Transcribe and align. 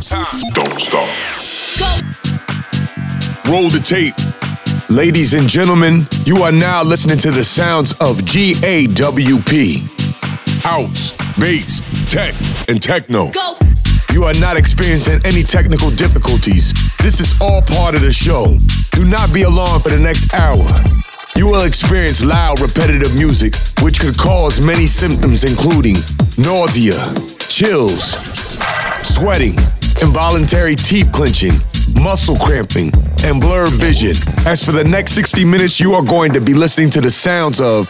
Don't 0.00 0.80
stop. 0.80 1.08
Roll 3.46 3.68
the 3.68 3.82
tape. 3.84 4.14
Ladies 4.88 5.34
and 5.34 5.46
gentlemen, 5.46 6.06
you 6.24 6.42
are 6.42 6.50
now 6.50 6.82
listening 6.82 7.18
to 7.18 7.30
the 7.30 7.44
sounds 7.44 7.92
of 8.00 8.16
GAWP. 8.22 9.76
House, 10.62 11.12
bass, 11.38 11.82
tech, 12.10 12.32
and 12.70 12.82
techno. 12.82 13.30
Go. 13.30 13.58
You 14.14 14.24
are 14.24 14.32
not 14.40 14.56
experiencing 14.56 15.20
any 15.26 15.42
technical 15.42 15.90
difficulties. 15.90 16.72
This 17.02 17.20
is 17.20 17.38
all 17.42 17.60
part 17.60 17.94
of 17.94 18.00
the 18.00 18.10
show. 18.10 18.56
Do 18.92 19.04
not 19.04 19.34
be 19.34 19.42
alarmed 19.42 19.82
for 19.82 19.90
the 19.90 20.00
next 20.00 20.32
hour. 20.32 20.64
You 21.36 21.46
will 21.46 21.66
experience 21.66 22.24
loud, 22.24 22.60
repetitive 22.60 23.14
music, 23.16 23.52
which 23.82 24.00
could 24.00 24.16
cause 24.16 24.64
many 24.64 24.86
symptoms, 24.86 25.44
including 25.44 25.96
nausea, 26.38 26.96
chills, 27.48 28.16
sweating, 29.06 29.56
involuntary 30.02 30.74
teeth 30.76 31.10
clenching, 31.12 31.52
muscle 32.00 32.36
cramping, 32.36 32.92
and 33.24 33.40
blurred 33.40 33.72
vision. 33.72 34.16
As 34.46 34.64
for 34.64 34.72
the 34.72 34.84
next 34.84 35.12
60 35.12 35.44
minutes, 35.44 35.80
you 35.80 35.92
are 35.92 36.02
going 36.02 36.32
to 36.32 36.40
be 36.40 36.54
listening 36.54 36.90
to 36.90 37.00
the 37.00 37.10
sounds 37.10 37.60
of 37.60 37.88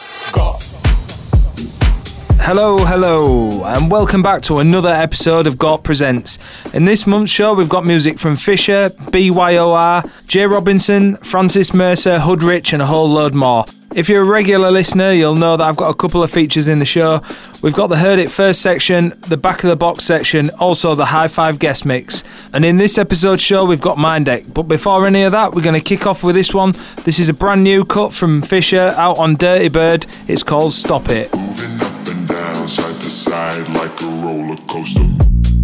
Hello, 2.43 2.79
hello, 2.79 3.65
and 3.65 3.91
welcome 3.91 4.23
back 4.23 4.43
to 4.43 4.59
another 4.59 4.89
episode 4.89 5.47
of 5.47 5.55
Gawp 5.55 5.85
Presents. 5.85 6.39
In 6.73 6.85
this 6.85 7.07
month's 7.07 7.31
show, 7.31 7.55
we've 7.55 7.69
got 7.69 7.85
music 7.85 8.19
from 8.19 8.35
Fisher, 8.35 8.91
BYOR, 9.13 10.11
Jay 10.27 10.47
Robinson, 10.47 11.17
Francis 11.19 11.73
Mercier, 11.73 12.19
Hoodrich, 12.19 12.73
and 12.73 12.83
a 12.83 12.87
whole 12.87 13.09
load 13.09 13.35
more. 13.35 13.65
If 13.95 14.09
you're 14.09 14.23
a 14.23 14.25
regular 14.25 14.71
listener, 14.71 15.13
you'll 15.13 15.37
know 15.37 15.57
that 15.57 15.69
I've 15.69 15.77
got 15.77 15.91
a 15.91 15.95
couple 15.95 16.23
of 16.23 16.31
features 16.31 16.67
in 16.67 16.81
the 16.81 16.85
show. 16.85 17.23
We've 17.63 17.75
got 17.75 17.89
the 17.89 17.99
Heard 17.99 18.19
It 18.19 18.31
First 18.31 18.63
section, 18.63 19.13
the 19.29 19.37
Back 19.37 19.63
of 19.63 19.71
the 19.71 19.77
Box 19.77 20.05
section, 20.05 20.51
also 20.59 20.95
the 20.95 21.07
High 21.07 21.29
Five 21.29 21.59
guest 21.59 21.85
mix. 21.85 22.25
And 22.53 22.65
in 22.65 22.79
this 22.79 22.99
episode 22.99 23.41
show, 23.41 23.65
we've 23.65 23.81
got 23.81 23.99
Mind 23.99 24.27
Deck. 24.27 24.45
But 24.53 24.65
before 24.65 25.07
any 25.07 25.23
of 25.23 25.33
that, 25.33 25.55
we're 25.55 25.63
going 25.63 25.79
to 25.79 25.85
kick 25.85 26.07
off 26.07 26.25
with 26.25 26.35
this 26.35 26.55
one. 26.55 26.73
This 27.05 27.19
is 27.19 27.29
a 27.29 27.35
brand 27.35 27.63
new 27.63 27.85
cut 27.85 28.13
from 28.13 28.43
Fisher 28.43 28.95
out 28.97 29.19
on 29.19 29.37
Dirty 29.37 29.69
Bird. 29.69 30.07
It's 30.27 30.43
called 30.43 30.73
Stop 30.73 31.11
It. 31.11 32.00
Down, 32.31 32.69
side 32.69 33.01
to 33.01 33.11
side 33.11 33.69
like 33.71 34.01
a 34.03 34.07
roller 34.23 34.57
coaster. 34.69 35.60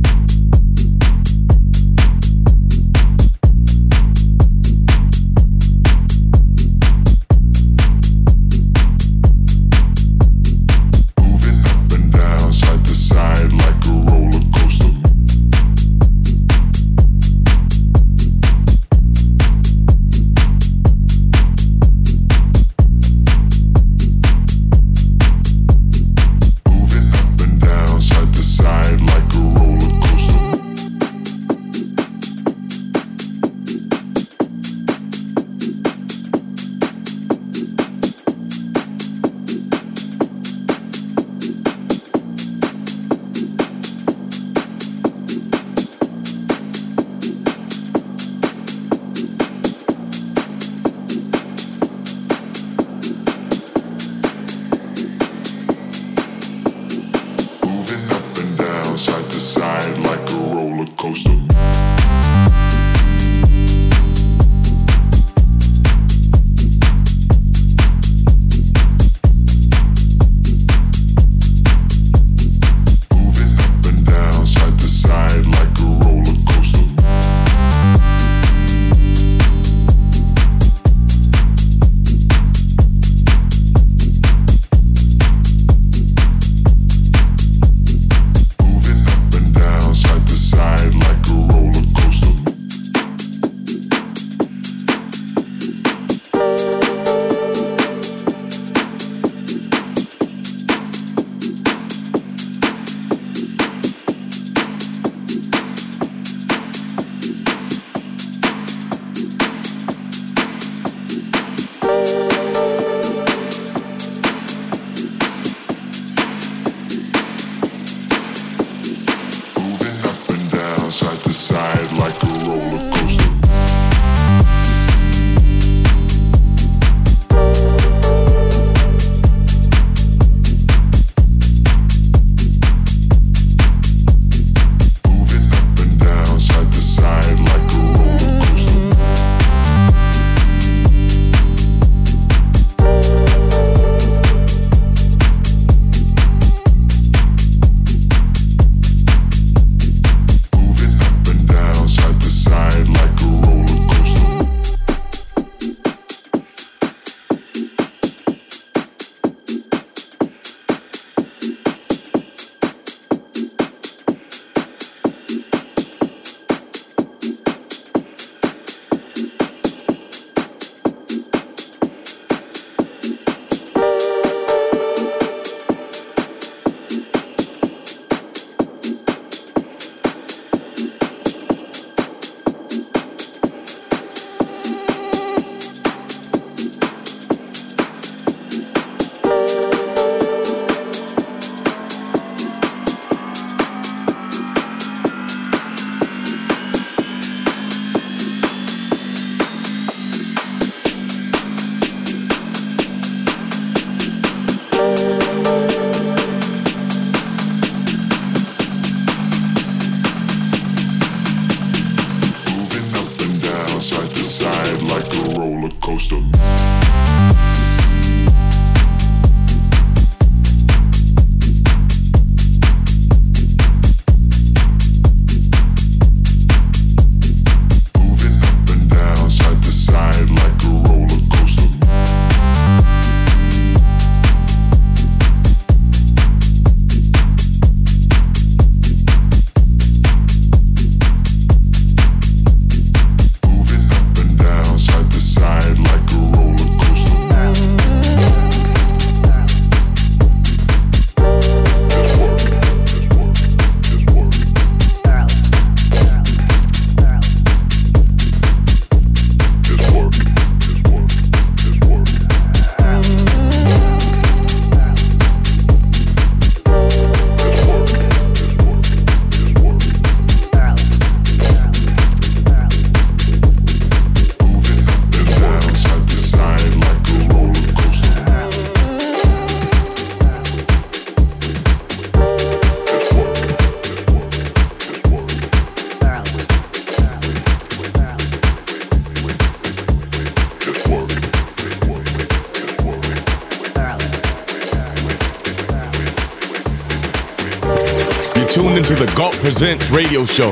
Presents 299.59 299.89
radio 299.89 300.27
show. 300.27 300.51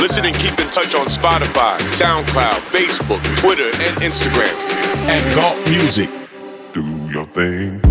Listen 0.00 0.24
and 0.24 0.34
keep 0.34 0.58
in 0.58 0.70
touch 0.70 0.94
on 0.94 1.06
Spotify, 1.06 1.76
SoundCloud, 1.80 2.62
Facebook, 2.72 3.20
Twitter, 3.42 3.66
and 3.66 4.00
Instagram 4.00 4.54
at 5.06 5.20
Gawp 5.36 5.70
Music. 5.70 6.08
Do 6.72 6.82
your 7.12 7.26
thing. 7.26 7.85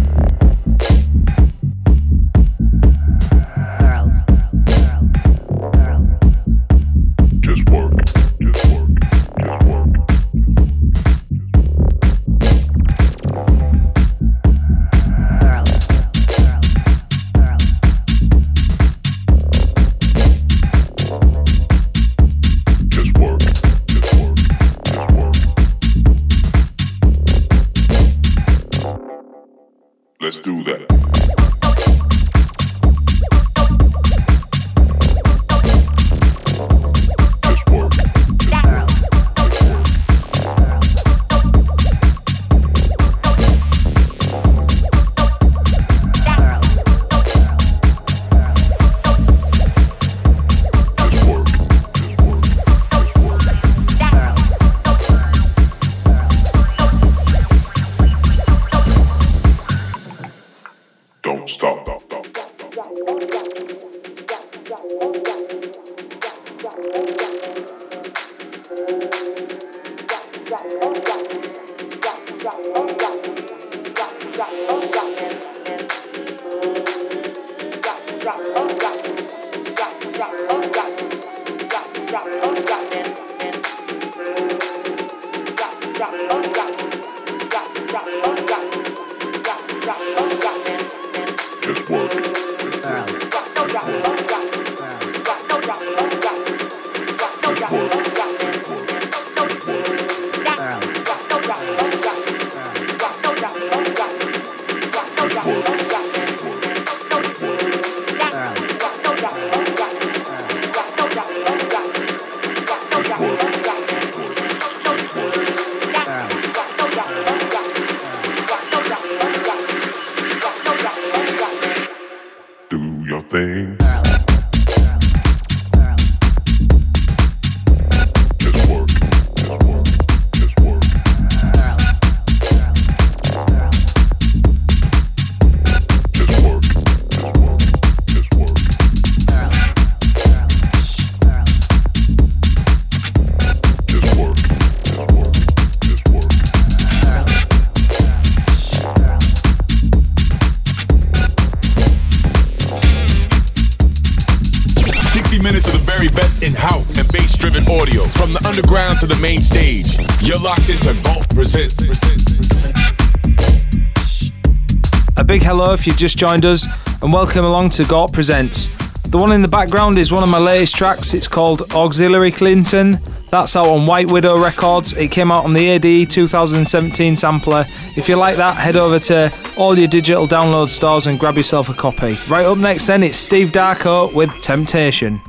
If 165.76 165.86
you've 165.86 165.98
just 165.98 166.18
joined 166.18 166.46
us, 166.46 166.66
and 167.02 167.12
welcome 167.12 167.44
along 167.44 167.72
to 167.72 167.84
Gawp 167.84 168.14
Presents. 168.14 168.70
The 169.10 169.18
one 169.18 169.34
in 169.34 169.42
the 169.42 169.48
background 169.50 169.98
is 169.98 170.10
one 170.10 170.24
of 170.24 170.30
my 170.30 170.40
latest 170.40 170.78
tracks. 170.78 171.14
It's 171.14 171.28
called 171.28 171.74
Auxiliary 171.74 172.32
Clinton. 172.32 172.98
That's 173.30 173.58
out 173.58 173.66
on 173.68 173.86
White 173.86 174.08
Widow 174.08 174.38
Records. 174.38 174.94
It 174.94 175.12
came 175.12 175.34
out 175.34 175.44
on 175.44 175.52
the 175.52 175.68
ADE 175.68 176.10
2017 176.10 177.18
sampler. 177.18 177.66
If 177.98 178.08
you 178.08 178.16
like 178.16 178.38
that, 178.38 178.56
head 178.56 178.78
over 178.78 179.00
to 179.00 179.34
all 179.58 179.78
your 179.78 179.90
digital 179.90 180.26
download 180.26 180.70
stores 180.70 181.08
and 181.08 181.20
grab 181.20 181.36
yourself 181.36 181.68
a 181.68 181.74
copy. 181.74 182.18
Right 182.30 182.46
up 182.46 182.58
next, 182.58 182.88
then, 182.88 183.04
it's 183.04 183.18
Steve 183.18 183.52
Darko 183.52 184.14
with 184.14 184.32
Temptation. 184.40 185.22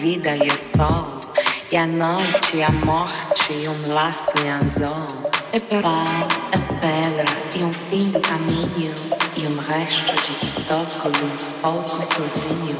Vida 0.00 0.36
e 0.36 0.46
o 0.46 0.56
sol 0.56 1.18
e 1.72 1.76
a 1.76 1.86
noite 1.86 2.56
e 2.56 2.62
a 2.62 2.70
morte 2.84 3.52
e 3.52 3.68
um 3.68 3.92
laço 3.92 4.32
em 4.38 4.50
anzol. 4.50 5.06
É 5.52 5.58
pau, 5.58 6.04
é 6.52 6.58
pedra 6.80 7.24
e 7.58 7.64
um 7.64 7.72
fim 7.72 8.10
do 8.12 8.20
caminho. 8.20 8.94
E 9.36 9.46
um 9.46 9.58
resto 9.58 10.12
de 10.14 10.64
toco 10.64 11.08
e 11.08 11.24
um 11.24 11.60
pouco 11.60 11.90
sozinho. 11.90 12.76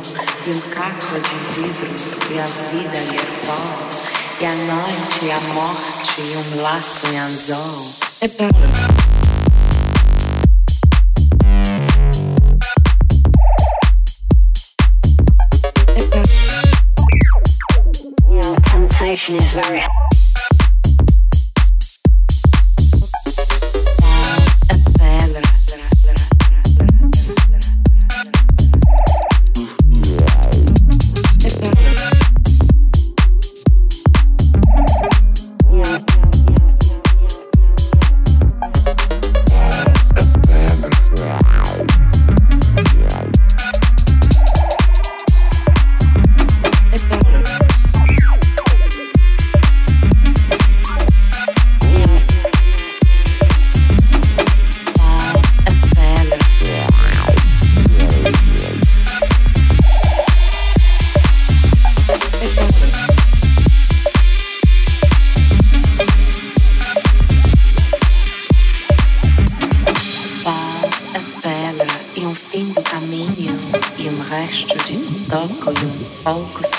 E 0.46 0.50
um 0.50 0.60
caco 0.70 1.20
de 1.20 1.34
vidro 1.54 2.34
e 2.34 2.38
a 2.38 2.44
vida 2.44 2.98
e 3.12 3.16
o 3.16 3.46
sol 3.46 3.98
e 4.40 4.46
a 4.46 4.54
noite 4.54 5.24
e 5.24 5.32
a 5.32 5.40
morte 5.54 6.20
e 6.20 6.36
um 6.36 6.62
laço 6.62 7.06
em 7.08 7.18
anzol. 7.18 7.94
É 8.20 9.17
vibration 19.18 19.34
is 19.34 19.52
very 19.52 19.80
high. 19.80 20.07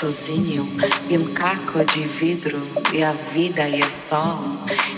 Sozinho. 0.00 0.66
E 1.10 1.18
um 1.18 1.34
caco 1.34 1.84
de 1.84 2.00
vidro 2.00 2.66
e 2.92 3.02
a 3.02 3.12
vida 3.12 3.68
e 3.68 3.82
a 3.82 3.90
sol. 3.90 4.38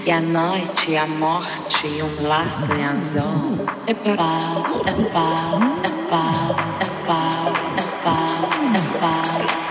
E 0.07 0.13
a 0.13 0.21
noite 0.21 0.93
e 0.93 0.97
a 0.97 1.07
morte 1.07 1.89
e 1.89 2.03
um 2.03 2.29
laço 2.29 2.73
em 2.73 2.85
anzol. 2.85 3.67
É 3.89 3.95
pau, 3.95 4.15
é 4.87 5.03
pau, 5.11 5.61
é 5.83 6.09
pau, 6.09 6.57
é 6.81 7.07
pau, 7.07 7.53
é 7.79 8.05
pau, 8.05 8.27
é 8.75 8.99
pau, 9.01 9.62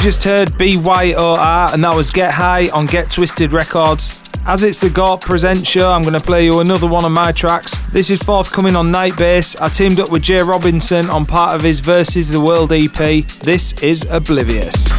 just 0.00 0.24
heard 0.24 0.48
BYOR, 0.52 1.74
and 1.74 1.84
that 1.84 1.94
was 1.94 2.10
Get 2.10 2.32
High 2.32 2.70
on 2.70 2.86
Get 2.86 3.10
Twisted 3.10 3.52
Records. 3.52 4.18
As 4.46 4.62
it's 4.62 4.80
the 4.80 4.88
Gawp 4.88 5.20
Present 5.20 5.66
show, 5.66 5.92
I'm 5.92 6.00
going 6.00 6.14
to 6.14 6.20
play 6.20 6.46
you 6.46 6.60
another 6.60 6.86
one 6.86 7.04
of 7.04 7.12
my 7.12 7.32
tracks. 7.32 7.76
This 7.92 8.08
is 8.08 8.22
forthcoming 8.22 8.76
on 8.76 8.90
Night 8.90 9.16
Bass. 9.18 9.56
I 9.56 9.68
teamed 9.68 10.00
up 10.00 10.10
with 10.10 10.22
Jay 10.22 10.42
Robinson 10.42 11.10
on 11.10 11.26
part 11.26 11.54
of 11.54 11.62
his 11.62 11.80
Versus 11.80 12.30
the 12.30 12.40
World 12.40 12.72
EP. 12.72 13.26
This 13.40 13.74
is 13.82 14.06
Oblivious. 14.08 14.90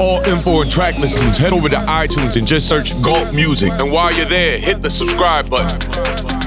All 0.00 0.22
info 0.22 0.62
and 0.62 0.70
track 0.70 0.98
listings, 0.98 1.36
head 1.36 1.52
over 1.52 1.68
to 1.68 1.76
iTunes 1.76 2.36
and 2.36 2.46
just 2.46 2.68
search 2.68 2.94
Gawp 3.02 3.34
Music. 3.34 3.70
And 3.72 3.92
while 3.92 4.12
you're 4.12 4.24
there, 4.24 4.58
hit 4.58 4.82
the 4.82 4.90
subscribe 4.90 5.50
button. 5.50 6.39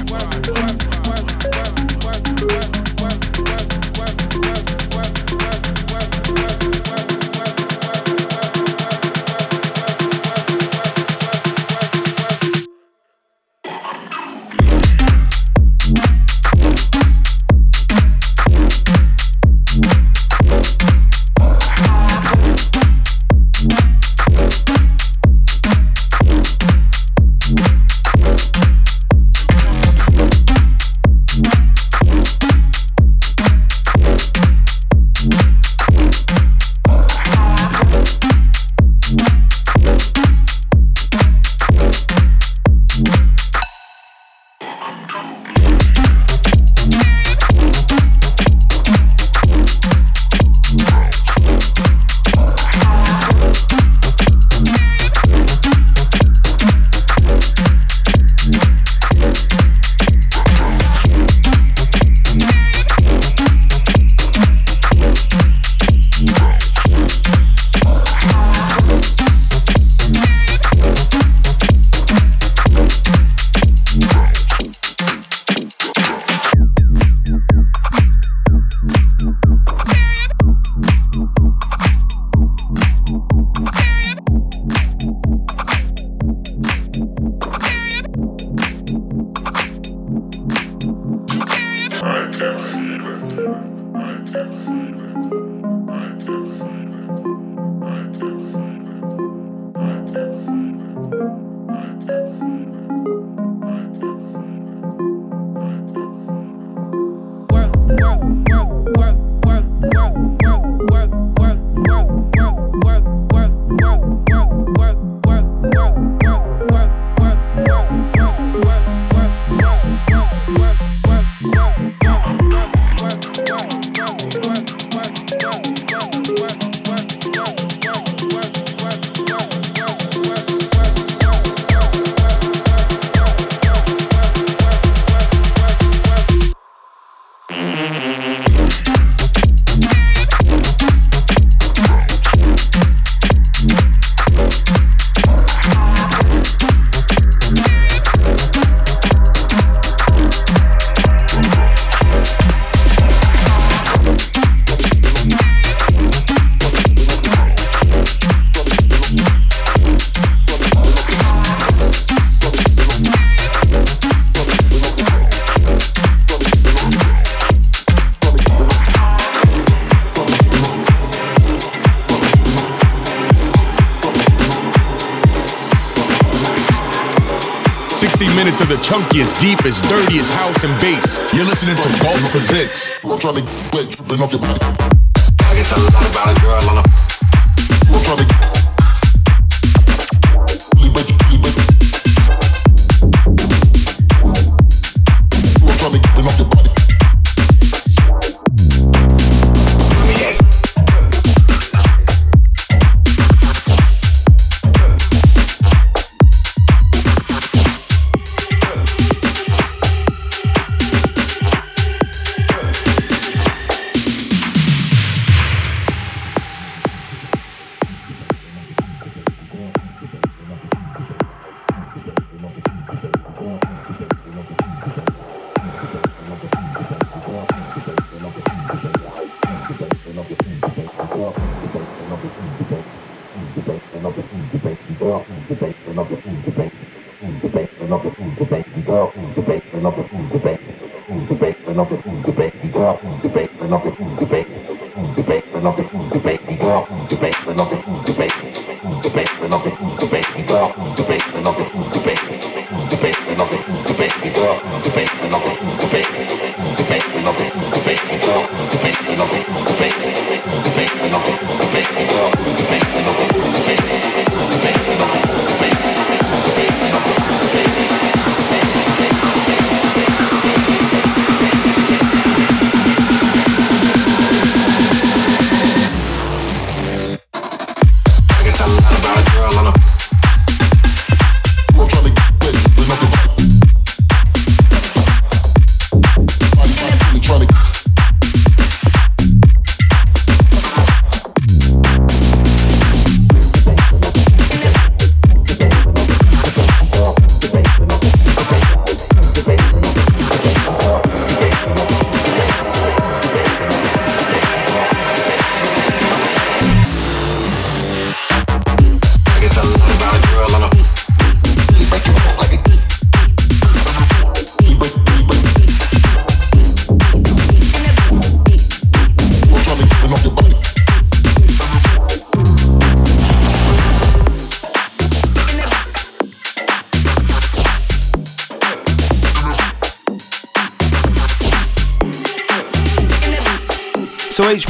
Minutes 178.44 178.60
of 178.60 178.68
the 178.68 178.74
chunkiest, 178.74 179.40
deepest, 179.40 179.82
dirtiest 179.88 180.30
house 180.32 180.64
and 180.64 180.78
bass. 180.78 181.16
You're 181.32 181.46
listening 181.46 181.76
to 181.76 181.88
Gawp 182.04 182.20
Presents. 182.30 182.90
I'm 183.02 183.18
trying 183.18 183.36
to 183.36 183.42
get 183.72 183.90
tripping 183.90 184.20
off 184.20 184.32
your 184.32 184.40
body. 184.42 184.60
I 184.60 185.54
can 185.54 185.64
tell 185.64 185.80
a 185.80 185.88
lot 185.88 186.10
about 186.12 186.36
a 186.36 186.40
girl 186.42 186.68
on 186.68 186.84
a. 186.84 186.93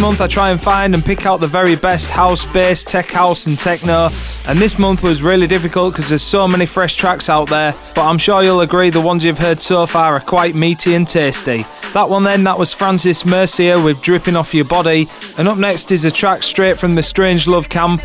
month 0.05 0.21
I 0.21 0.27
try 0.27 0.51
and 0.51 0.61
find 0.61 0.93
and 0.93 1.03
pick 1.03 1.25
out 1.25 1.41
the 1.41 1.47
very 1.47 1.77
best 1.77 2.11
house, 2.11 2.45
bass, 2.45 2.85
tech 2.85 3.11
house, 3.11 3.47
and 3.47 3.59
techno. 3.59 4.11
And 4.47 4.59
this 4.59 4.79
month 4.79 5.03
was 5.03 5.23
really 5.23 5.47
difficult 5.47 5.95
because 5.95 6.11
there's 6.11 6.21
so 6.21 6.47
many 6.47 6.67
fresh 6.67 6.97
tracks 6.97 7.31
out 7.31 7.49
there. 7.49 7.75
But 7.95 8.05
I'm 8.05 8.19
sure 8.19 8.43
you'll 8.43 8.61
agree 8.61 8.91
the 8.91 9.01
ones 9.01 9.25
you've 9.25 9.39
heard 9.39 9.63
so 9.63 9.87
far 9.87 10.13
are 10.13 10.21
quite 10.21 10.55
meaty 10.55 10.95
and 10.95 11.09
tasty. 11.09 11.65
That 11.95 12.11
one 12.11 12.23
then, 12.23 12.45
that 12.45 12.59
was 12.59 12.75
Francis 12.75 13.25
Mercier 13.25 13.83
with 13.83 14.03
Dripping 14.03 14.37
Off 14.37 14.53
Your 14.53 14.67
Body. 14.67 15.09
And 15.39 15.49
up 15.49 15.57
next 15.57 15.91
is 15.91 16.05
a 16.05 16.11
track 16.11 16.43
straight 16.43 16.79
from 16.79 16.97
the 16.97 17.03
Strange 17.03 17.47
Love 17.47 17.71
Camp. 17.71 18.03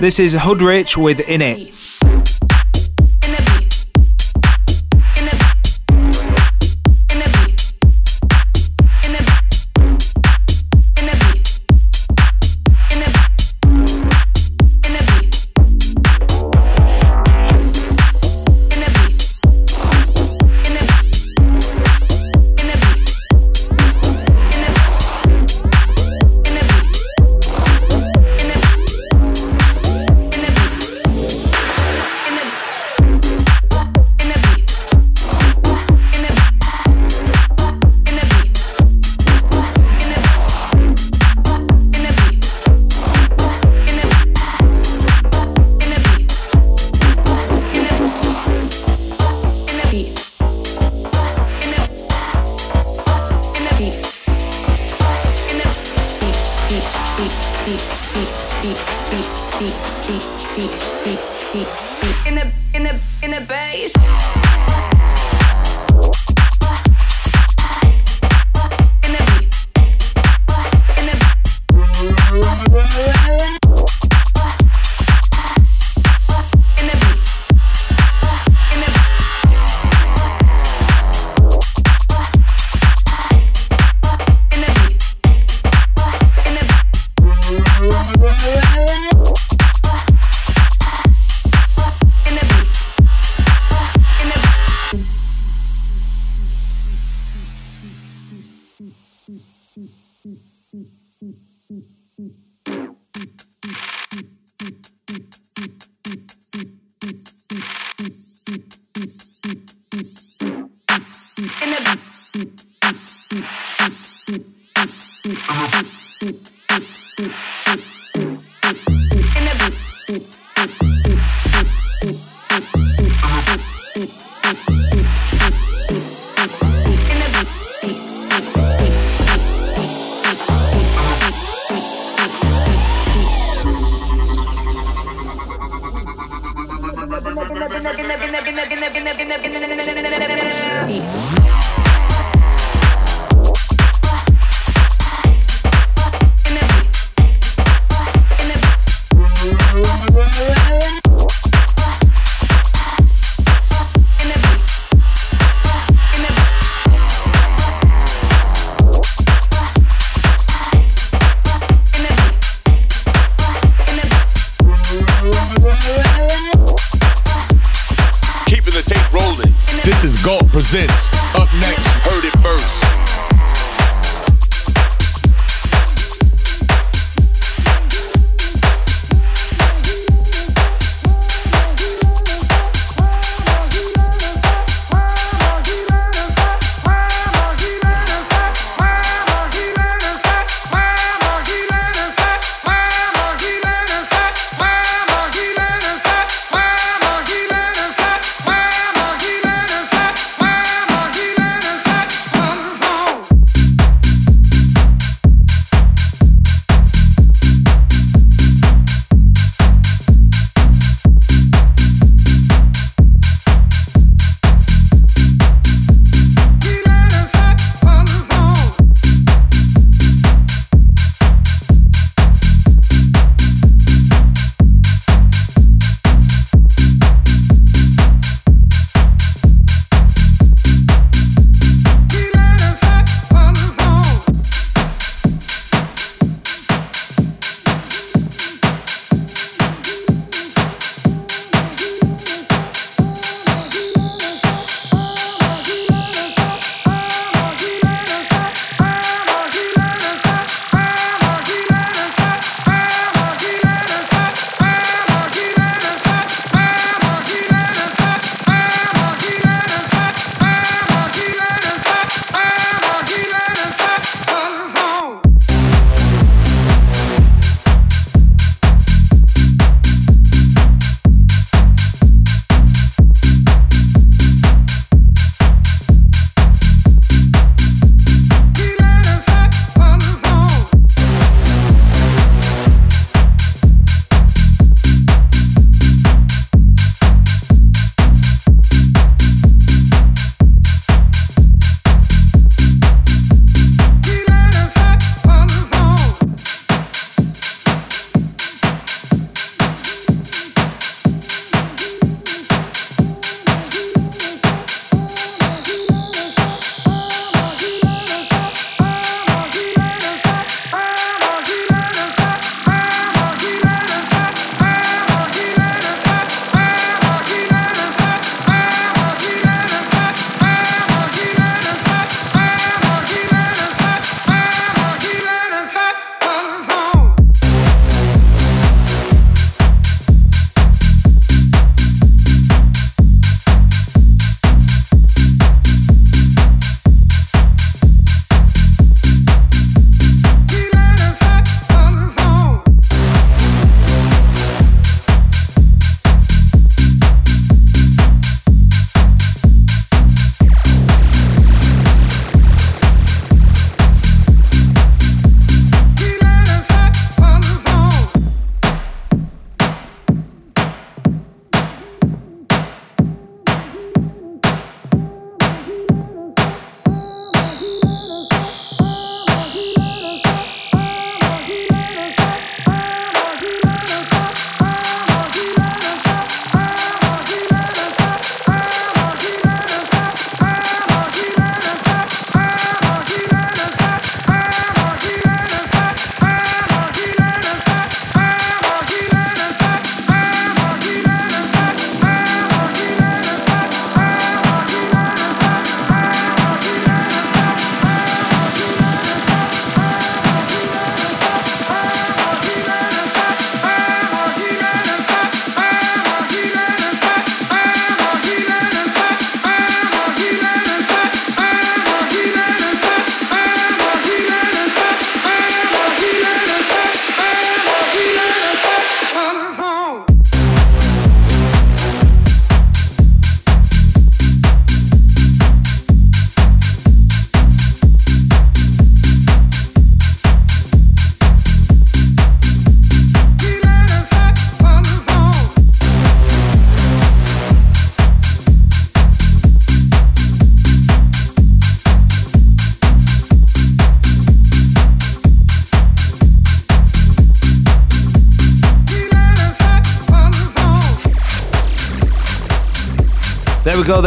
This 0.00 0.18
is 0.18 0.32
Hoodrich 0.32 0.96
with 0.96 1.20
In 1.20 1.42
It. 1.42 1.74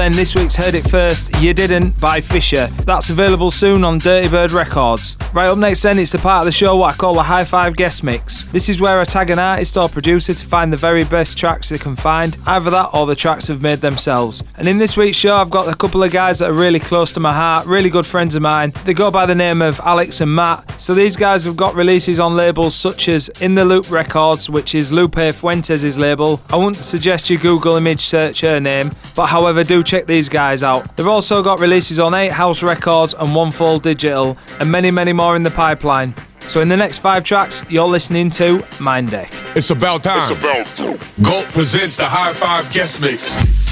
We 0.06 0.12
this 0.12 0.36
week's 0.36 0.56
Heard 0.56 0.76
It 0.76 0.88
First, 0.88 1.36
You 1.42 1.54
Didn't 1.54 2.00
by 2.00 2.22
Fisher. 2.22 2.68
That's 2.86 3.10
available 3.10 3.50
soon 3.50 3.84
on 3.84 3.98
Dirty 3.98 4.30
Bird 4.30 4.52
Records. 4.52 5.18
Right 5.36 5.48
up 5.48 5.58
next 5.58 5.82
then, 5.82 6.00
it's 6.00 6.14
the 6.14 6.18
part 6.18 6.44
of 6.44 6.46
the 6.46 6.54
show 6.54 6.78
what 6.78 6.94
I 6.94 6.98
call 6.98 7.16
the 7.16 7.24
High 7.24 7.44
Five 7.44 7.76
Guest 7.76 8.06
Mix. 8.06 8.46
This 8.46 8.70
is 8.70 8.80
where 8.80 9.02
I 9.02 9.04
tag 9.04 9.30
an 9.30 9.38
artist 9.38 9.76
or 9.76 9.90
producer 9.90 10.34
to 10.34 10.46
find 10.46 10.72
the 10.72 10.78
very 10.78 11.04
best 11.04 11.38
tracks 11.38 11.68
they 11.68 11.78
can 11.78 11.98
find, 11.98 12.38
either 12.48 12.70
that 12.70 12.92
or 12.94 13.06
the 13.06 13.18
tracks 13.18 13.48
they've 13.48 13.62
made 13.62 13.80
themselves. 13.80 14.42
And 14.56 14.66
in 14.66 14.78
this 14.78 14.96
week's 14.96 15.18
show, 15.18 15.36
I've 15.36 15.50
got 15.50 15.68
a 15.68 15.76
couple 15.76 16.02
of 16.04 16.14
guys 16.14 16.40
that 16.40 16.52
are 16.52 16.54
really 16.54 16.80
close 16.80 17.12
to 17.12 17.20
my 17.20 17.34
heart, 17.34 17.68
really 17.68 17.90
good 17.90 18.06
friends 18.06 18.36
of 18.36 18.44
mine. 18.44 18.72
They 18.86 18.94
go 18.94 19.12
by 19.12 19.26
the 19.26 19.36
name 19.36 19.62
of 19.62 19.78
Alex 19.82 20.22
and 20.22 20.34
Matt. 20.34 20.80
So 20.80 20.94
these 20.94 21.18
guys 21.18 21.44
have 21.44 21.58
got 21.58 21.76
releases 21.76 22.18
on 22.18 22.38
labels 22.38 22.74
such 22.74 23.10
as 23.10 23.28
In 23.42 23.56
the 23.56 23.66
Loop 23.66 23.92
Records, 23.92 24.50
which 24.50 24.74
is 24.74 24.94
Lupe 24.94 25.20
Fuentes' 25.34 25.98
label. 25.98 26.40
I 26.50 26.56
wouldn't 26.56 26.78
suggest 26.78 27.30
you 27.30 27.38
Google 27.38 27.76
image 27.76 28.06
search 28.06 28.40
her 28.40 28.62
name, 28.62 28.90
but 29.18 29.26
however, 29.26 29.66
do 29.66 29.84
check 29.84 30.08
these 30.08 30.30
guys 30.30 30.64
out. 30.64 30.96
They've 30.96 31.06
also 31.06 31.44
got 31.44 31.60
releases 31.60 32.00
on 32.00 32.14
8 32.14 32.32
House 32.32 32.64
Records 32.64 33.14
and 33.14 33.36
One 33.36 33.52
Fall 33.52 33.80
Digital, 33.80 34.38
and 34.62 34.72
many, 34.72 34.92
many 34.92 35.12
more 35.12 35.25
in 35.34 35.44
the 35.44 35.50
pipeline. 35.50 36.14
So 36.42 36.62
in 36.62 36.70
the 36.70 36.78
next 36.78 37.00
five 37.00 37.24
tracks, 37.24 37.66
you're 37.70 37.88
listening 37.88 38.30
to 38.32 38.60
Mindeq. 38.78 39.56
It's 39.56 39.72
about 39.72 40.04
time. 40.04 40.20
It's 40.20 40.30
about 40.30 40.68
time. 40.78 40.98
Gawp 41.24 41.46
presents 41.54 41.98
the 41.98 42.06
High 42.06 42.34
Five 42.34 42.72
Guest 42.72 43.02
Mix. 43.02 43.65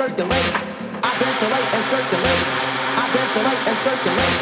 circulate. 0.00 0.48
I 1.04 1.12
ventilate 1.20 1.68
and 1.76 1.84
circulate. 1.92 2.42
I 2.96 3.04
ventilate 3.12 3.60
and 3.68 3.78
circulate. 3.84 4.36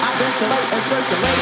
I 0.00 0.10
ventilate 0.16 0.68
and 0.72 0.84
circulate. 0.88 1.40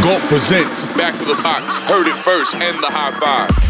Gawp 0.00 0.22
presents 0.28 0.86
Back 0.96 1.12
to 1.18 1.24
the 1.26 1.36
Box, 1.42 1.76
Heard 1.90 2.06
It 2.08 2.16
First, 2.24 2.54
and 2.54 2.82
the 2.82 2.88
High 2.88 3.12
Five. 3.20 3.63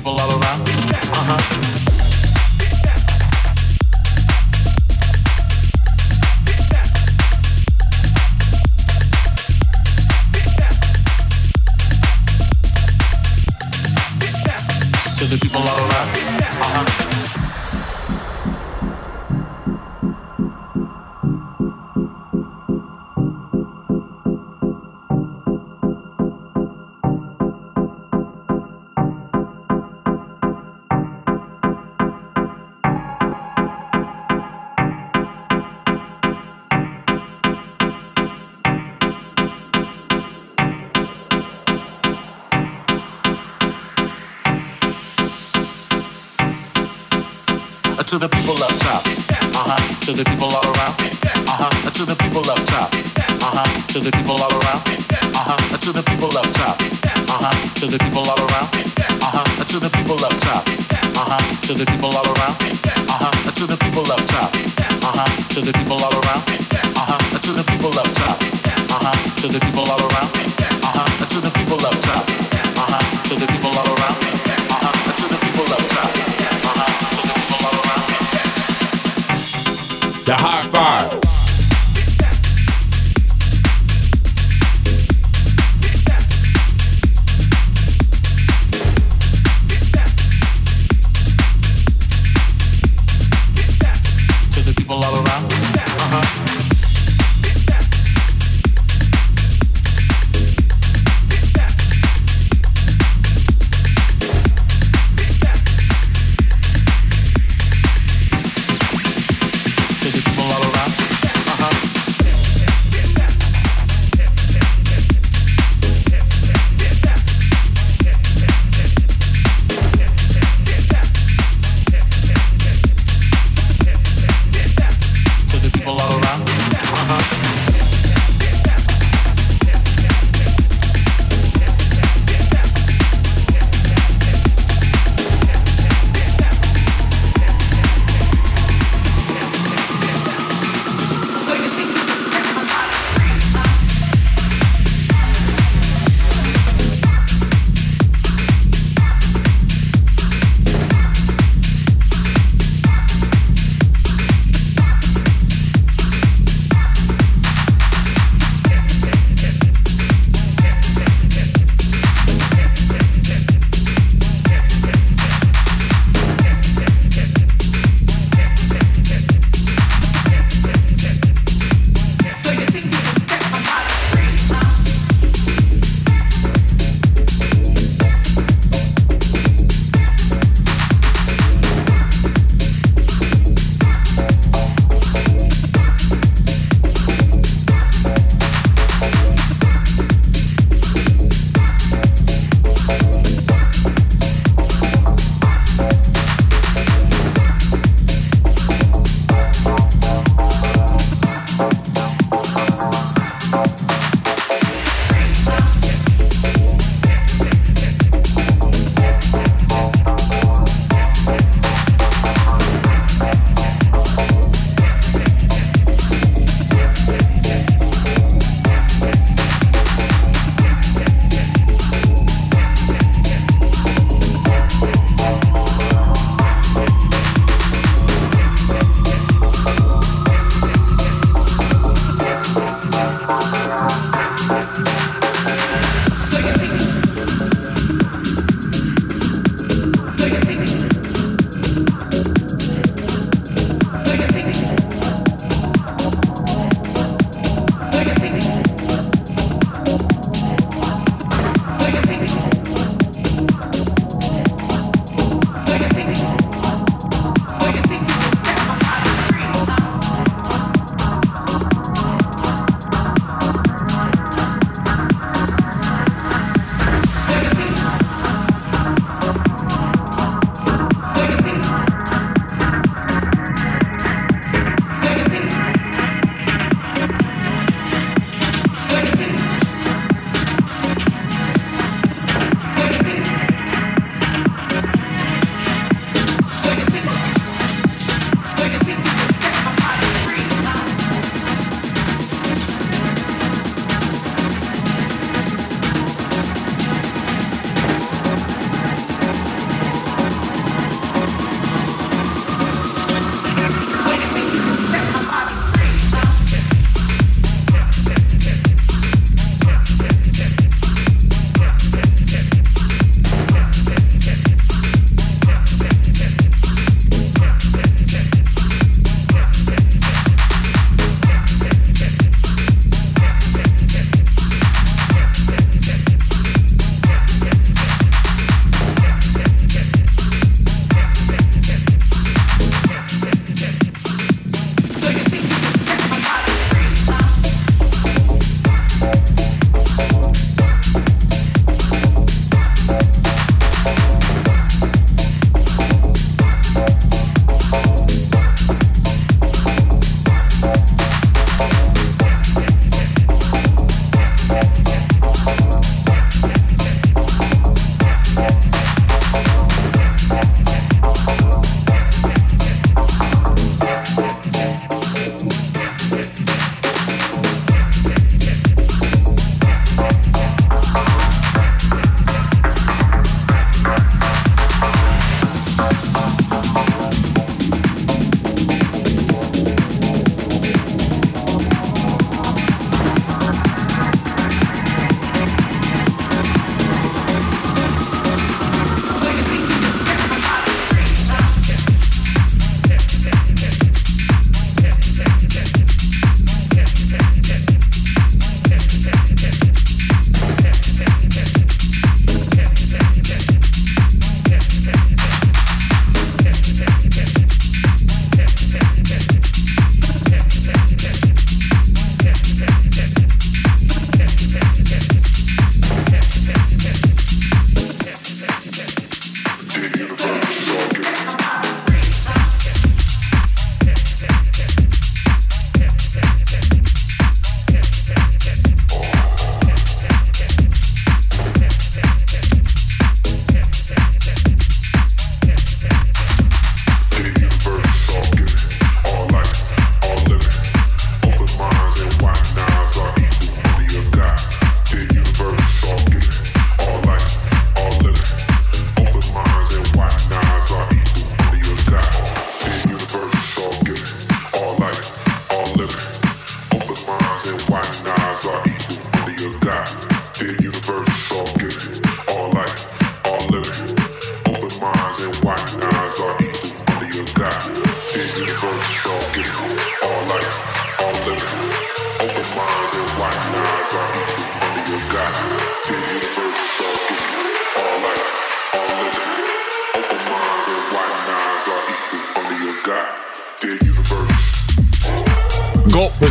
To 0.00 1.77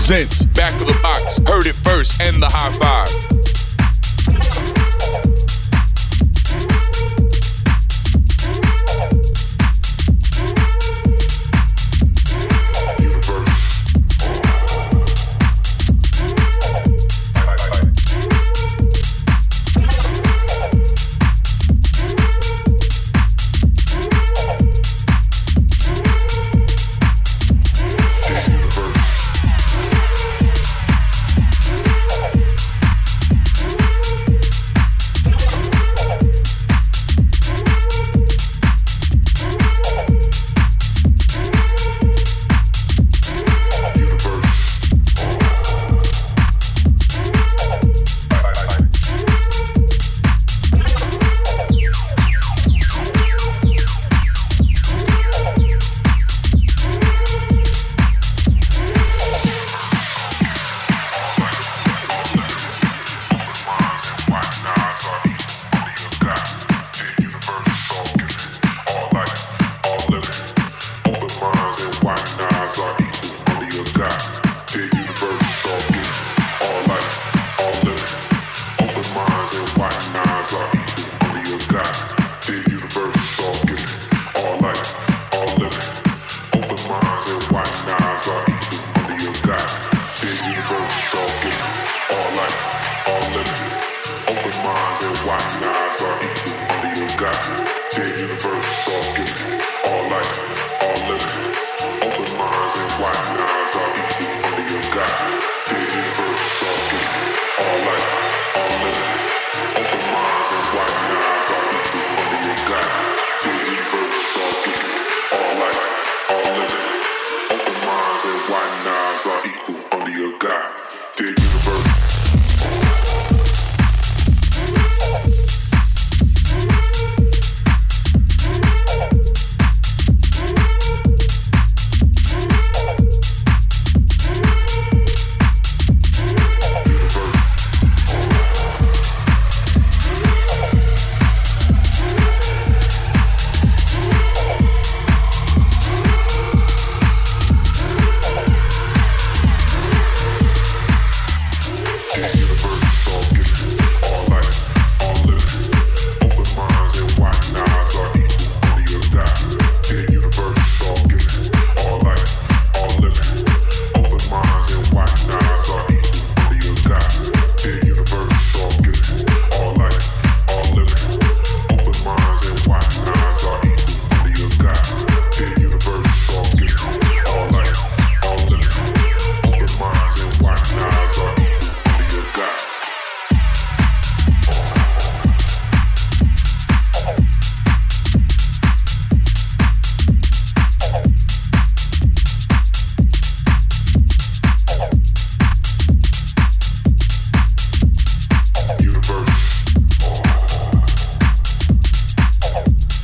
presents 0.08 0.46
Back 0.56 0.74
of 0.76 0.88
the 0.88 0.98
Box. 1.04 1.38
Heard 1.50 1.68
it 1.68 1.76
first 1.76 2.22
and 2.22 2.42
the 2.42 2.48
high 2.48 2.72
five. 2.72 3.27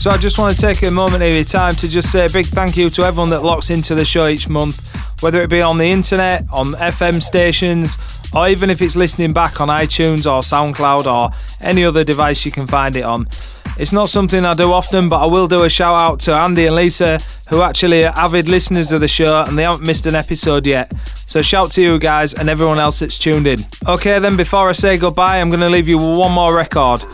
So 0.04 0.12
I 0.12 0.18
just 0.18 0.38
want 0.38 0.54
to 0.54 0.62
take 0.62 0.84
a 0.84 0.91
moment 0.91 1.24
of 1.24 1.34
your 1.34 1.45
time 1.45 1.76
to 1.76 1.88
just 1.88 2.12
say 2.12 2.26
a 2.26 2.30
big 2.30 2.45
thank 2.47 2.76
you 2.76 2.89
to 2.89 3.06
everyone 3.06 3.30
that 3.30 3.41
locks 3.41 3.70
into 3.70 3.95
the 3.95 4.04
show 4.04 4.28
each 4.28 4.49
month, 4.49 4.93
whether 5.24 5.41
it 5.41 5.49
be 5.49 5.62
on 5.62 5.78
the 5.78 5.86
internet, 5.86 6.43
on 6.51 6.74
FM 6.74 7.24
stations, 7.24 7.97
or 8.36 8.49
even 8.49 8.70
if 8.70 8.82
it's 8.82 8.97
listening 8.97 9.32
back 9.32 9.62
on 9.62 9.70
iTunes 9.70 10.26
or 10.26 10.41
SoundCloud 10.41 11.06
or 11.06 11.32
any 11.62 11.86
other 11.86 12.04
device 12.04 12.45
you 12.45 12.51
can 12.51 12.68
find 12.68 12.97
it 12.97 13.04
on. 13.04 13.28
It's 13.78 13.93
not 13.93 14.10
something 14.10 14.43
I 14.43 14.56
do 14.56 14.74
often, 14.74 15.08
but 15.08 15.24
I 15.24 15.26
will 15.26 15.47
do 15.47 15.64
a 15.64 15.70
shout 15.70 15.95
out 15.95 16.20
to 16.22 16.34
Andy 16.34 16.66
and 16.66 16.76
Lisa, 16.76 17.20
who 17.49 17.62
actually 17.62 18.04
are 18.04 18.14
avid 18.14 18.49
listeners 18.49 18.91
of 18.91 18.99
the 18.99 19.08
show 19.08 19.45
and 19.47 19.58
they 19.58 19.64
haven't 19.64 19.88
missed 19.88 20.06
an 20.06 20.16
episode 20.16 20.68
yet. 20.68 20.91
So 21.16 21.41
shout 21.41 21.72
to 21.72 21.82
you 21.82 21.97
guys 21.97 22.34
and 22.34 22.49
everyone 22.49 22.78
else 22.78 22.99
that's 22.99 23.18
tuned 23.18 23.47
in. 23.47 23.60
Okay, 23.88 24.20
then 24.20 24.36
before 24.36 24.68
I 24.68 24.74
say 24.74 24.97
goodbye, 24.97 25.39
I'm 25.39 25.49
going 25.49 25.62
to 25.62 25.70
leave 25.70 25.88
you 25.88 25.97
with 25.97 26.18
one 26.18 26.34
more 26.34 26.54
record. 26.54 27.06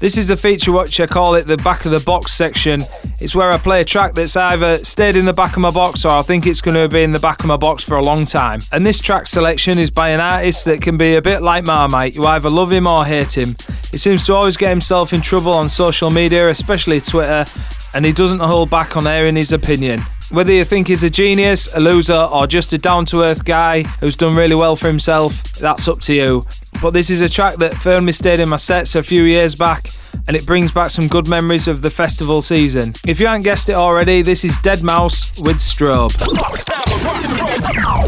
This 0.00 0.16
is 0.16 0.30
a 0.30 0.36
feature 0.36 0.70
which 0.70 1.00
I 1.00 1.08
call 1.08 1.34
it 1.34 1.48
the 1.48 1.56
back 1.56 1.84
of 1.84 1.90
the 1.90 1.98
box 1.98 2.32
section. 2.32 2.82
It's 3.20 3.34
where 3.34 3.50
I 3.50 3.58
play 3.58 3.80
a 3.80 3.84
track 3.84 4.14
that's 4.14 4.36
either 4.36 4.84
stayed 4.84 5.16
in 5.16 5.24
the 5.24 5.32
back 5.32 5.54
of 5.54 5.58
my 5.58 5.72
box 5.72 6.04
or 6.04 6.12
I 6.12 6.22
think 6.22 6.46
it's 6.46 6.60
going 6.60 6.76
to 6.76 6.88
be 6.88 7.02
in 7.02 7.10
the 7.10 7.18
back 7.18 7.40
of 7.40 7.46
my 7.46 7.56
box 7.56 7.82
for 7.82 7.96
a 7.96 8.02
long 8.02 8.24
time. 8.24 8.60
And 8.70 8.86
this 8.86 9.00
track 9.00 9.26
selection 9.26 9.76
is 9.76 9.90
by 9.90 10.10
an 10.10 10.20
artist 10.20 10.66
that 10.66 10.80
can 10.82 10.98
be 10.98 11.16
a 11.16 11.22
bit 11.22 11.42
like 11.42 11.64
Marmite. 11.64 12.14
You 12.14 12.26
either 12.26 12.48
love 12.48 12.70
him 12.70 12.86
or 12.86 13.04
hate 13.04 13.36
him. 13.36 13.56
He 13.90 13.98
seems 13.98 14.24
to 14.26 14.34
always 14.34 14.56
get 14.56 14.70
himself 14.70 15.12
in 15.12 15.20
trouble 15.20 15.52
on 15.52 15.68
social 15.68 16.10
media, 16.12 16.48
especially 16.48 17.00
Twitter, 17.00 17.44
and 17.92 18.04
he 18.04 18.12
doesn't 18.12 18.38
hold 18.38 18.70
back 18.70 18.96
on 18.96 19.08
airing 19.08 19.34
his 19.34 19.50
opinion. 19.50 20.00
Whether 20.30 20.52
you 20.52 20.64
think 20.64 20.86
he's 20.86 21.02
a 21.02 21.10
genius, 21.10 21.74
a 21.74 21.80
loser, 21.80 22.28
or 22.32 22.46
just 22.46 22.72
a 22.72 22.78
down 22.78 23.04
to 23.06 23.22
earth 23.24 23.44
guy 23.44 23.82
who's 23.82 24.14
done 24.14 24.36
really 24.36 24.54
well 24.54 24.76
for 24.76 24.86
himself, 24.86 25.54
that's 25.54 25.88
up 25.88 25.98
to 26.02 26.14
you. 26.14 26.44
But 26.80 26.90
this 26.90 27.10
is 27.10 27.20
a 27.20 27.28
track 27.28 27.56
that 27.56 27.74
firmly 27.74 28.12
stayed 28.12 28.38
in 28.38 28.48
my 28.48 28.56
sets 28.56 28.94
a 28.94 29.02
few 29.02 29.24
years 29.24 29.54
back, 29.56 29.90
and 30.28 30.36
it 30.36 30.46
brings 30.46 30.70
back 30.70 30.90
some 30.90 31.08
good 31.08 31.26
memories 31.26 31.66
of 31.66 31.82
the 31.82 31.90
festival 31.90 32.40
season. 32.40 32.94
If 33.04 33.18
you 33.18 33.26
haven't 33.26 33.42
guessed 33.42 33.68
it 33.68 33.74
already, 33.74 34.22
this 34.22 34.44
is 34.44 34.58
deadmau5 34.58 35.44
with 35.44 35.56
Strobe. 35.56 36.16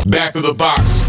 Back 0.08 0.36
of 0.36 0.42
the 0.42 0.54
box. 0.54 1.04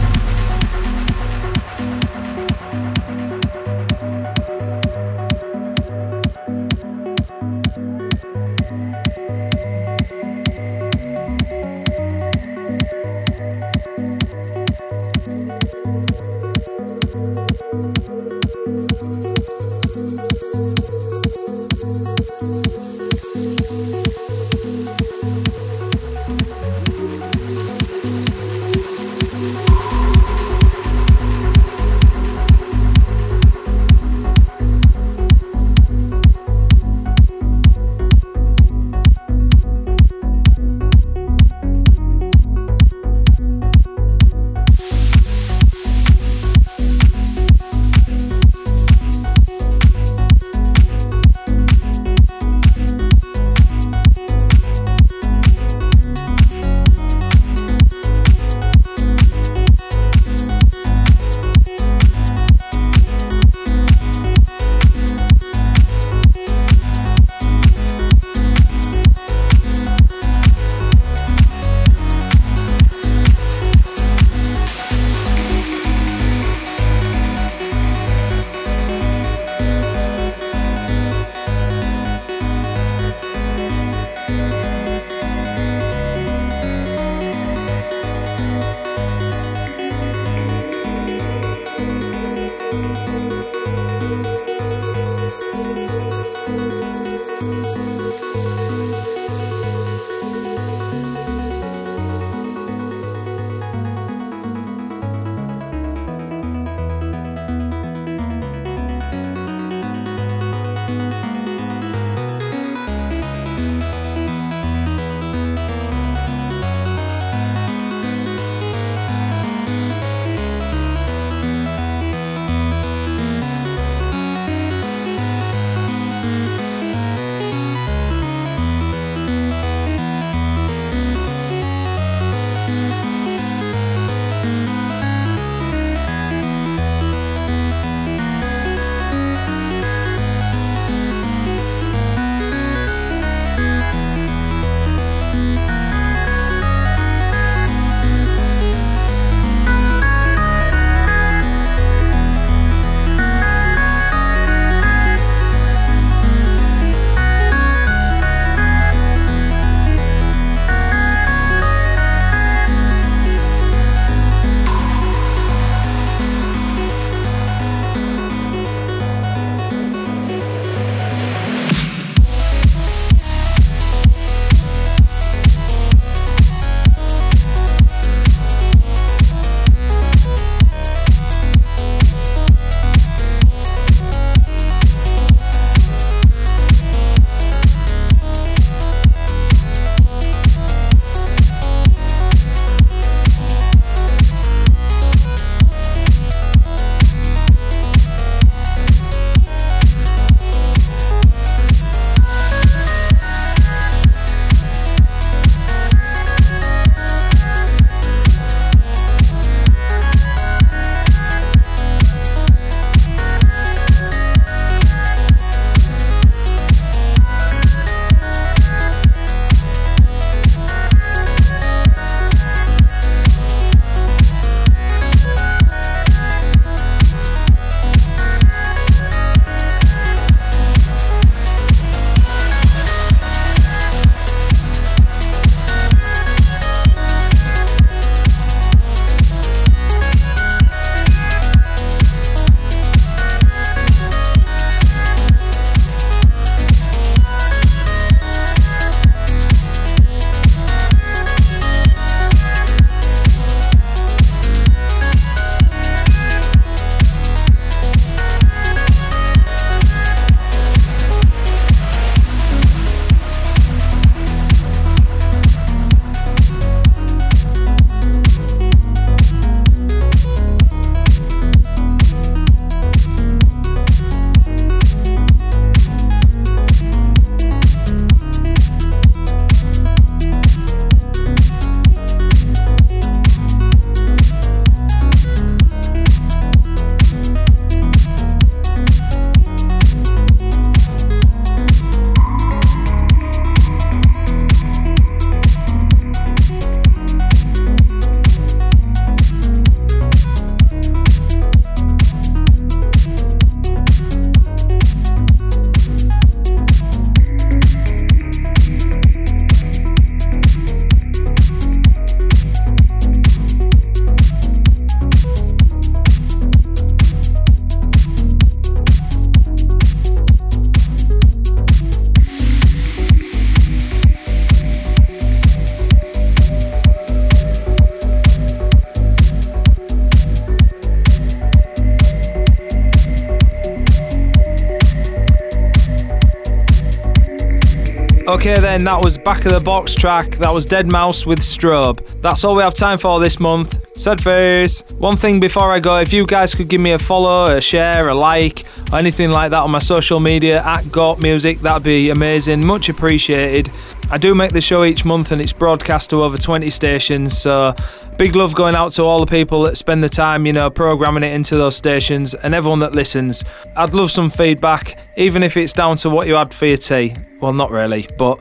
Then, 338.72 338.86
that 338.86 339.04
was 339.04 339.18
Back 339.18 339.46
of 339.46 339.52
the 339.52 339.60
Box 339.60 339.94
track. 339.94 340.38
That 340.38 340.54
was 340.54 340.66
deadmau5 340.66 341.26
with 341.26 341.40
Strobe. 341.40 342.00
That's 342.22 342.46
all 342.46 342.56
we 342.56 342.64
have 342.64 342.74
time 342.74 342.98
for 342.98 343.20
this 343.20 343.38
month. 343.38 343.86
Sad 344.00 344.24
face. 344.24 344.90
One 344.92 345.18
thing 345.18 345.42
before 345.42 345.74
I 345.74 345.80
go, 345.82 345.98
if 345.98 346.14
you 346.14 346.26
guys 346.26 346.56
could 346.56 346.70
give 346.70 346.80
me 346.80 346.94
a 346.94 346.98
follow, 346.98 347.58
a 347.58 347.60
share, 347.60 348.08
a 348.08 348.14
like, 348.14 348.64
or 348.90 348.98
anything 348.98 349.30
like 349.30 349.52
that 349.52 349.60
on 349.60 349.72
my 349.72 349.80
social 349.80 350.22
media 350.22 350.64
at 350.64 350.86
Gawp 350.86 351.22
Music, 351.22 351.60
that'd 351.60 351.84
be 351.84 352.12
amazing. 352.12 352.66
Much 352.66 352.88
appreciated. 352.88 353.70
I 354.12 354.18
do 354.18 354.36
make 354.36 354.52
the 354.52 354.60
show 354.60 354.84
each 354.84 355.06
month 355.06 355.32
and 355.32 355.42
it's 355.42 355.54
broadcast 355.54 356.10
to 356.10 356.22
over 356.24 356.38
20 356.38 356.70
stations, 356.70 357.38
so 357.38 357.74
big 358.18 358.36
love 358.36 358.54
going 358.54 358.76
out 358.76 358.92
to 358.94 359.04
all 359.04 359.22
the 359.22 359.26
people 359.26 359.62
that 359.64 359.78
spend 359.78 360.04
the 360.04 360.10
time, 360.10 360.46
you 360.46 360.52
know, 360.52 360.70
programming 360.70 361.24
it 361.24 361.34
into 361.34 361.56
those 361.56 361.78
stations 361.78 362.34
and 362.34 362.54
everyone 362.54 362.80
that 362.80 362.94
listens. 362.94 363.46
I'd 363.78 363.96
love 363.96 364.12
some 364.12 364.30
feedback, 364.30 365.00
even 365.16 365.44
if 365.44 365.56
it's 365.56 365.72
down 365.72 365.96
to 365.98 366.10
what 366.10 366.28
you 366.28 366.34
had 366.34 366.54
for 366.54 366.66
your 366.66 366.76
tea. 366.76 367.16
Well, 367.40 367.54
not 367.54 367.72
really, 367.72 368.10
but 368.18 368.38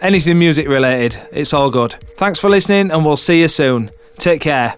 anything 0.00 0.40
music 0.40 0.66
related, 0.66 1.16
it's 1.30 1.52
all 1.52 1.70
good. 1.70 1.92
Thanks 2.16 2.40
for 2.40 2.50
listening 2.50 2.90
and 2.90 3.04
we'll 3.04 3.16
see 3.16 3.42
you 3.42 3.48
soon. 3.48 3.90
Take 4.18 4.40
care. 4.40 4.74